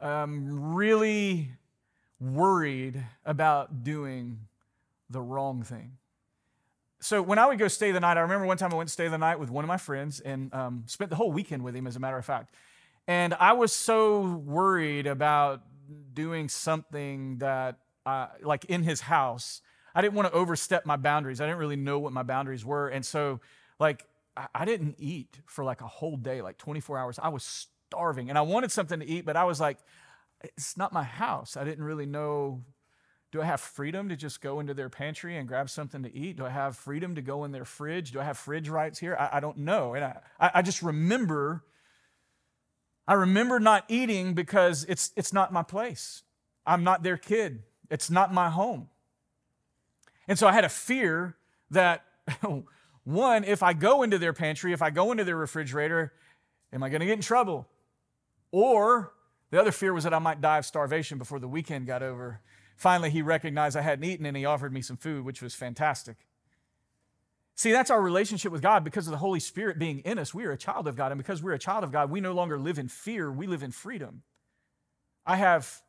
[0.00, 1.50] um, really
[2.20, 4.40] worried about doing
[5.10, 5.98] the wrong thing.
[7.00, 8.92] So when I would go stay the night, I remember one time I went to
[8.92, 11.76] stay the night with one of my friends and um, spent the whole weekend with
[11.76, 12.54] him, as a matter of fact.
[13.06, 15.62] And I was so worried about
[16.14, 17.78] doing something that,
[18.42, 19.60] like in his house,
[19.94, 21.40] I didn't want to overstep my boundaries.
[21.40, 22.88] I didn't really know what my boundaries were.
[22.88, 23.40] And so,
[23.78, 27.18] like, I, I didn't eat for like a whole day, like 24 hours.
[27.22, 29.78] I was starving and I wanted something to eat, but I was like,
[30.42, 31.56] it's not my house.
[31.56, 32.62] I didn't really know
[33.34, 36.36] do I have freedom to just go into their pantry and grab something to eat?
[36.36, 38.12] Do I have freedom to go in their fridge?
[38.12, 39.16] Do I have fridge rights here?
[39.18, 39.94] I, I don't know.
[39.94, 41.64] And I, I just remember,
[43.08, 46.22] I remember not eating because it's, it's not my place.
[46.64, 47.64] I'm not their kid.
[47.90, 48.88] It's not my home.
[50.28, 51.34] And so I had a fear
[51.72, 52.04] that,
[52.44, 52.66] oh,
[53.04, 56.12] one, if I go into their pantry, if I go into their refrigerator,
[56.72, 57.68] am I going to get in trouble?
[58.50, 59.12] Or
[59.50, 62.40] the other fear was that I might die of starvation before the weekend got over
[62.76, 66.16] Finally, he recognized I hadn't eaten and he offered me some food, which was fantastic.
[67.56, 70.34] See, that's our relationship with God because of the Holy Spirit being in us.
[70.34, 71.12] We are a child of God.
[71.12, 73.62] And because we're a child of God, we no longer live in fear, we live
[73.62, 74.22] in freedom.
[75.24, 75.82] I have,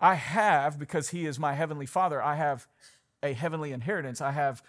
[0.00, 2.68] I have, because He is my heavenly Father, I have
[3.22, 4.20] a heavenly inheritance.
[4.20, 4.62] I have,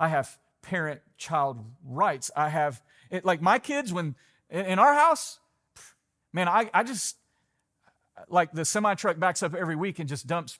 [0.00, 2.30] I have parent child rights.
[2.36, 4.16] I have, it, like my kids, when
[4.50, 5.38] in our house,
[6.32, 7.16] man, I, I just,
[8.28, 10.58] like the semi truck backs up every week and just dumps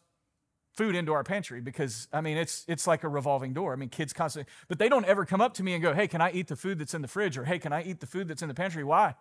[0.75, 3.73] food into our pantry because I mean it's it's like a revolving door.
[3.73, 6.07] I mean kids constantly but they don't ever come up to me and go, "Hey,
[6.07, 8.07] can I eat the food that's in the fridge?" or "Hey, can I eat the
[8.07, 9.15] food that's in the pantry?" Why?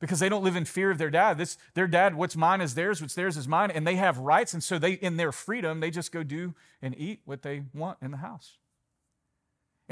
[0.00, 1.38] Because they don't live in fear of their dad.
[1.38, 4.52] This their dad, what's mine is theirs, what's theirs is mine, and they have rights
[4.52, 7.98] and so they in their freedom, they just go do and eat what they want
[8.02, 8.58] in the house.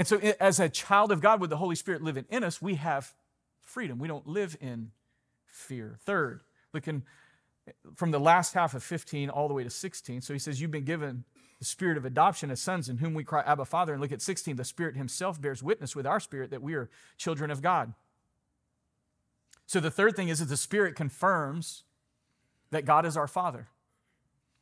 [0.00, 2.76] And so as a child of God with the Holy Spirit living in us, we
[2.76, 3.12] have
[3.60, 3.98] freedom.
[3.98, 4.92] We don't live in
[5.44, 5.98] fear.
[6.06, 6.40] Third,
[6.72, 7.02] looking
[7.96, 10.22] from the last half of 15 all the way to 16.
[10.22, 11.24] So he says, You've been given
[11.58, 13.92] the spirit of adoption as sons in whom we cry, Abba, Father.
[13.92, 14.56] And look at 16.
[14.56, 17.92] The Spirit Himself bears witness with our spirit that we are children of God.
[19.66, 21.82] So the third thing is that the Spirit confirms
[22.70, 23.68] that God is our Father.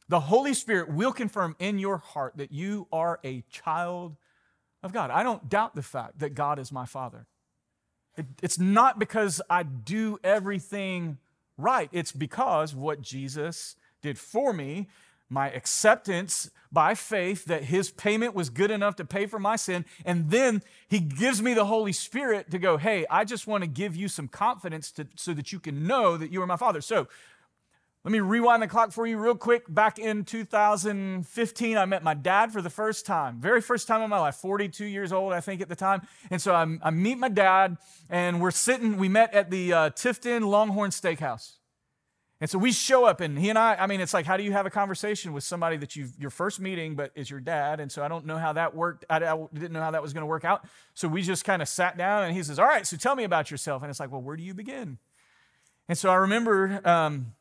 [0.09, 4.17] The Holy Spirit will confirm in your heart that you are a child
[4.83, 5.11] of God.
[5.11, 7.27] I don't doubt the fact that God is my Father.
[8.17, 11.19] It, it's not because I do everything
[11.57, 11.89] right.
[11.93, 14.89] It's because what Jesus did for me,
[15.29, 19.85] my acceptance by faith that his payment was good enough to pay for my sin.
[20.05, 23.69] And then he gives me the Holy Spirit to go, hey, I just want to
[23.69, 26.81] give you some confidence to, so that you can know that you are my father.
[26.81, 27.09] So
[28.09, 29.65] let me rewind the clock for you real quick.
[29.69, 33.39] Back in 2015, I met my dad for the first time.
[33.39, 36.01] Very first time in my life, 42 years old, I think, at the time.
[36.31, 37.77] And so I, I meet my dad,
[38.09, 41.57] and we're sitting, we met at the uh, Tifton Longhorn Steakhouse.
[42.41, 44.43] And so we show up, and he and I, I mean, it's like, how do
[44.43, 47.79] you have a conversation with somebody that you your first meeting, but is your dad?
[47.79, 49.05] And so I don't know how that worked.
[49.11, 50.67] I, I didn't know how that was going to work out.
[50.95, 53.25] So we just kind of sat down, and he says, All right, so tell me
[53.25, 53.83] about yourself.
[53.83, 54.97] And it's like, Well, where do you begin?
[55.91, 57.35] And so I remember, um,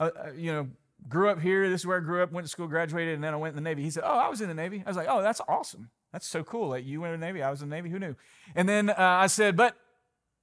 [0.00, 0.68] uh, uh, you know,
[1.08, 1.68] grew up here.
[1.68, 3.62] This is where I grew up, went to school, graduated, and then I went in
[3.62, 3.82] the Navy.
[3.82, 4.82] He said, Oh, I was in the Navy.
[4.84, 5.90] I was like, Oh, that's awesome.
[6.12, 6.68] That's so cool.
[6.68, 7.42] Like, you went in the Navy.
[7.42, 7.90] I was in the Navy.
[7.90, 8.16] Who knew?
[8.54, 9.76] And then uh, I said, But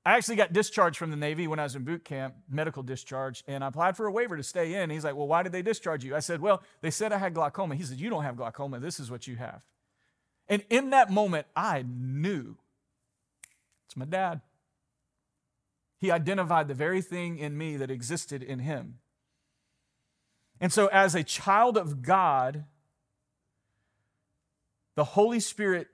[0.06, 3.44] I actually got discharged from the Navy when I was in boot camp, medical discharge,
[3.48, 4.90] and I applied for a waiver to stay in.
[4.90, 6.16] He's like, Well, why did they discharge you?
[6.16, 7.76] I said, Well, they said I had glaucoma.
[7.76, 8.80] He said, You don't have glaucoma.
[8.80, 9.62] This is what you have.
[10.48, 12.58] And in that moment, I knew
[13.88, 14.42] it's my dad.
[15.98, 19.00] He identified the very thing in me that existed in him.
[20.64, 22.64] And so, as a child of God,
[24.96, 25.88] the Holy Spirit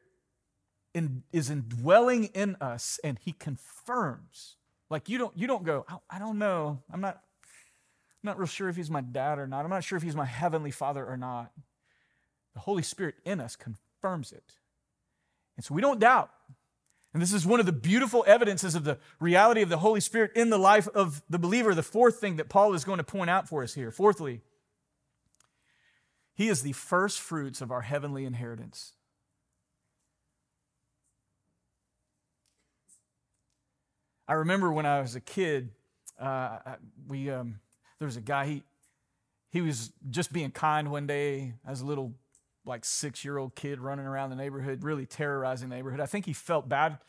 [0.94, 4.58] in, is indwelling in us and he confirms.
[4.92, 6.84] Like you don't, you don't go, I, don't know.
[6.94, 9.64] I'm not, I'm not real sure if he's my dad or not.
[9.64, 11.52] I'm not sure if he's my heavenly father or not.
[12.54, 14.54] The Holy Spirit in us confirms it.
[15.58, 16.30] And so we don't doubt.
[17.16, 20.34] And this is one of the beautiful evidences of the reality of the Holy Spirit
[20.36, 21.74] in the life of the believer.
[21.74, 23.90] The fourth thing that Paul is going to point out for us here.
[23.90, 24.42] Fourthly,
[26.40, 28.94] he is the first fruits of our heavenly inheritance.
[34.26, 35.72] I remember when I was a kid,
[36.18, 36.60] uh,
[37.10, 37.60] we um,
[38.00, 38.64] there was a guy he
[39.52, 41.56] he was just being kind one day.
[41.68, 42.14] I was a little
[42.64, 46.00] like six year old kid running around the neighborhood, really terrorizing the neighborhood.
[46.00, 46.94] I think he felt bad.
[46.94, 47.00] And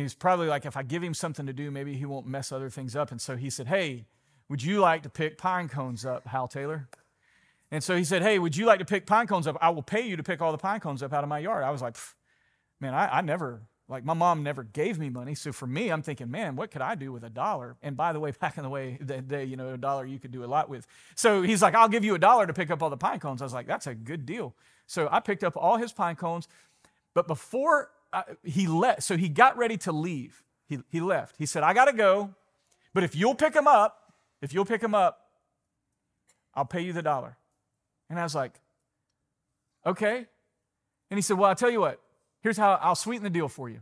[0.00, 2.52] he was probably like, if I give him something to do, maybe he won't mess
[2.52, 3.10] other things up.
[3.10, 4.06] And so he said, Hey,
[4.48, 6.88] would you like to pick pine cones up, Hal Taylor?
[7.72, 9.56] And so he said, Hey, would you like to pick pine cones up?
[9.60, 11.64] I will pay you to pick all the pine cones up out of my yard.
[11.64, 11.96] I was like,
[12.80, 15.34] Man, I, I never, like, my mom never gave me money.
[15.34, 17.76] So for me, I'm thinking, Man, what could I do with a dollar?
[17.82, 20.18] And by the way, back in the way, the day, you know, a dollar you
[20.18, 20.86] could do a lot with.
[21.14, 23.40] So he's like, I'll give you a dollar to pick up all the pine cones.
[23.40, 24.54] I was like, That's a good deal.
[24.86, 26.48] So I picked up all his pine cones.
[27.14, 30.44] But before I, he left, so he got ready to leave.
[30.68, 31.36] He, he left.
[31.38, 32.34] He said, I got to go,
[32.92, 34.12] but if you'll pick him up,
[34.42, 35.30] if you'll pick him up,
[36.54, 37.38] I'll pay you the dollar.
[38.12, 38.60] And I was like,
[39.86, 40.26] okay.
[41.10, 41.98] And he said, well, I'll tell you what,
[42.42, 43.80] here's how I'll sweeten the deal for you.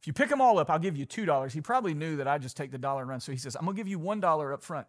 [0.00, 1.52] If you pick them all up, I'll give you $2.
[1.52, 3.20] He probably knew that I'd just take the dollar and run.
[3.20, 4.86] So he says, I'm going to give you $1 up front.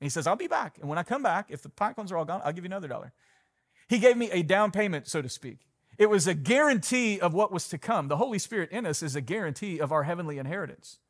[0.00, 0.78] And he says, I'll be back.
[0.80, 2.86] And when I come back, if the cones are all gone, I'll give you another
[2.86, 3.12] dollar.
[3.88, 5.58] He gave me a down payment, so to speak.
[5.98, 8.06] It was a guarantee of what was to come.
[8.06, 11.00] The Holy Spirit in us is a guarantee of our heavenly inheritance.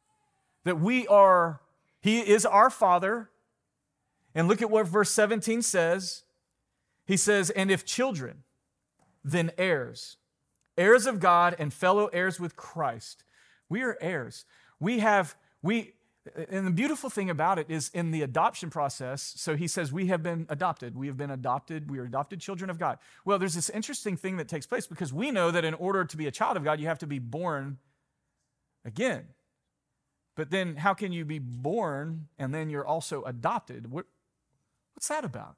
[0.65, 1.61] That we are,
[2.01, 3.29] He is our Father.
[4.35, 6.23] And look at what verse 17 says.
[7.13, 8.43] He says, And if children,
[9.23, 10.17] then heirs,
[10.79, 13.23] heirs of God and fellow heirs with Christ.
[13.69, 14.47] We are heirs.
[14.81, 15.93] We have, we,
[16.49, 20.07] and the beautiful thing about it is in the adoption process, so he says, We
[20.07, 20.97] have been adopted.
[20.97, 21.91] We have been adopted.
[21.91, 22.97] We are adopted children of God.
[23.27, 26.17] Well, there's this interesting thing that takes place because we know that in order to
[26.17, 27.77] be a child of God, you have to be born
[28.87, 29.25] again.
[30.35, 33.91] But then, how can you be born and then you're also adopted?
[33.91, 34.07] What,
[34.95, 35.57] what's that about?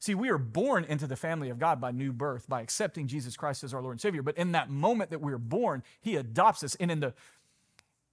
[0.00, 3.36] See, we are born into the family of God by new birth, by accepting Jesus
[3.36, 4.22] Christ as our Lord and Savior.
[4.22, 6.74] But in that moment that we're born, He adopts us.
[6.76, 7.14] And in the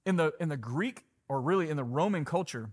[0.05, 2.69] in the in the Greek or really in the Roman culture,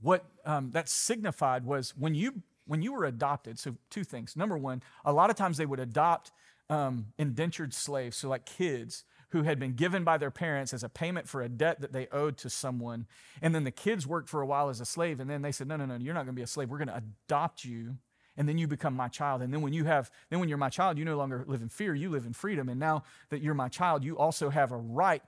[0.00, 3.58] what um, that signified was when you when you were adopted.
[3.58, 4.36] So two things.
[4.36, 6.32] Number one, a lot of times they would adopt
[6.70, 10.88] um, indentured slaves, so like kids who had been given by their parents as a
[10.88, 13.06] payment for a debt that they owed to someone.
[13.42, 15.68] And then the kids worked for a while as a slave, and then they said,
[15.68, 16.70] No, no, no, you're not going to be a slave.
[16.70, 17.96] We're going to adopt you.
[18.38, 19.42] And then you become my child.
[19.42, 21.68] And then when you have, then when you're my child, you no longer live in
[21.68, 22.70] fear, you live in freedom.
[22.70, 25.22] And now that you're my child, you also have a right.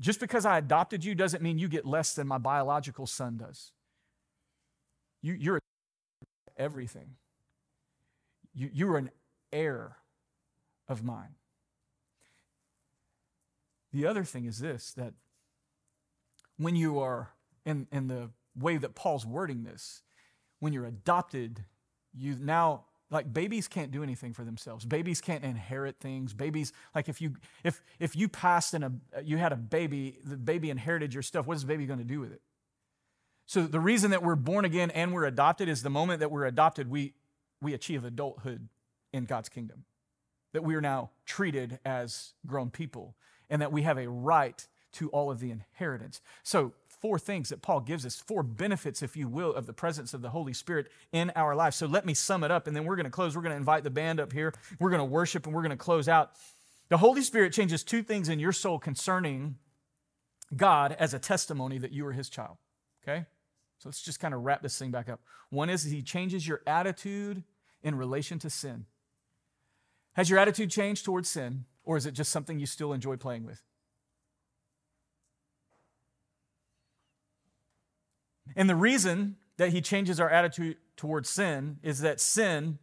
[0.00, 3.70] Just because I adopted you doesn't mean you get less than my biological son does.
[5.20, 5.60] You, you're
[6.56, 7.16] everything.
[8.54, 9.10] You, you're an
[9.52, 9.98] heir
[10.88, 11.34] of mine.
[13.92, 15.12] The other thing is this that
[16.56, 17.34] when you are,
[17.66, 20.02] in, in the way that Paul's wording this,
[20.60, 21.64] when you're adopted,
[22.14, 24.84] you now like babies can't do anything for themselves.
[24.84, 26.32] Babies can't inherit things.
[26.32, 30.36] Babies like if you if if you passed and a you had a baby the
[30.36, 32.40] baby inherited your stuff what is the baby going to do with it?
[33.46, 36.46] So the reason that we're born again and we're adopted is the moment that we're
[36.46, 37.14] adopted we
[37.60, 38.68] we achieve adulthood
[39.12, 39.84] in god's kingdom.
[40.52, 43.14] That we are now treated as grown people
[43.50, 46.20] and that we have a right to all of the inheritance.
[46.42, 46.72] So
[47.02, 50.22] four things that Paul gives us, four benefits, if you will, of the presence of
[50.22, 51.74] the Holy Spirit in our life.
[51.74, 53.34] So let me sum it up, and then we're going to close.
[53.34, 54.54] We're going to invite the band up here.
[54.78, 56.30] We're going to worship, and we're going to close out.
[56.88, 59.56] The Holy Spirit changes two things in your soul concerning
[60.56, 62.56] God as a testimony that you are his child.
[63.02, 63.26] Okay?
[63.78, 65.20] So let's just kind of wrap this thing back up.
[65.50, 67.42] One is he changes your attitude
[67.82, 68.86] in relation to sin.
[70.12, 73.44] Has your attitude changed towards sin, or is it just something you still enjoy playing
[73.44, 73.60] with?
[78.56, 82.78] And the reason that he changes our attitude towards sin is that sin,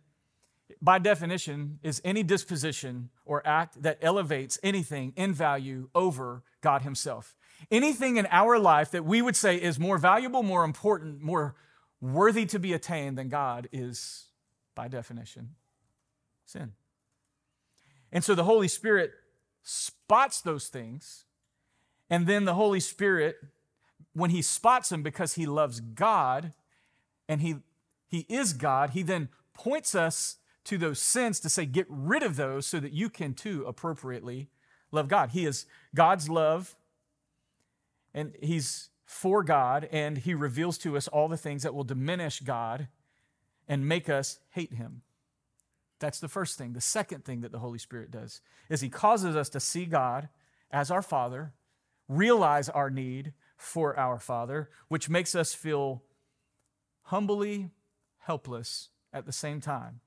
[0.82, 7.36] by definition, is any disposition or act that elevates anything in value over God Himself.
[7.72, 11.56] Anything in our life that we would say is more valuable, more important, more
[12.02, 14.28] worthy to be attained than God is,
[14.76, 15.56] by definition,
[16.46, 16.74] sin.
[18.12, 19.12] And so the Holy Spirit
[19.62, 21.26] spots those things,
[22.10, 23.36] and then the Holy Spirit
[24.14, 26.54] when he spots him because he loves God
[27.28, 27.58] and he,
[28.08, 32.36] he is God, he then points us to those sins to say, get rid of
[32.36, 34.50] those so that you can too appropriately
[34.92, 35.32] love God.
[35.32, 36.76] He is God's love
[38.14, 42.40] and he's for God and he reveals to us all the things that will diminish
[42.40, 42.88] God
[43.68, 45.02] and make us hate him.
[46.00, 46.74] That's the first thing.
[46.74, 50.30] The second thing that the Holy Spirit does is he causes us to see God
[50.72, 51.54] as our Father,
[52.08, 56.02] realize our need, for our Father, which makes us feel
[57.04, 57.72] humbly
[58.20, 60.00] helpless at the same time.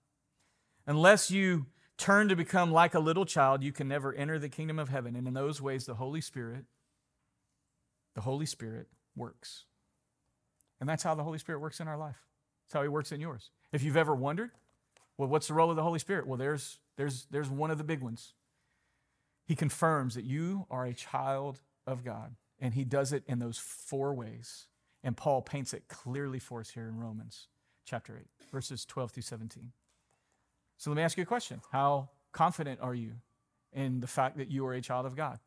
[0.86, 1.66] Unless you
[1.98, 5.14] turn to become like a little child, you can never enter the kingdom of heaven.
[5.14, 6.64] And in those ways, the Holy Spirit,
[8.14, 9.66] the Holy Spirit works.
[10.80, 12.16] And that's how the Holy Spirit works in our life.
[12.64, 13.50] That's how He works in yours.
[13.70, 14.50] If you've ever wondered,
[15.18, 16.26] Well, what's the role of the Holy Spirit?
[16.26, 18.32] Well, there's, there's, there's one of the big ones.
[19.44, 23.58] He confirms that you are a child of God, and he does it in those
[23.58, 24.68] four ways.
[25.02, 27.48] And Paul paints it clearly for us here in Romans
[27.84, 29.72] chapter 8, verses 12 through 17.
[30.78, 33.14] So let me ask you a question How confident are you
[33.72, 35.40] in the fact that you are a child of God?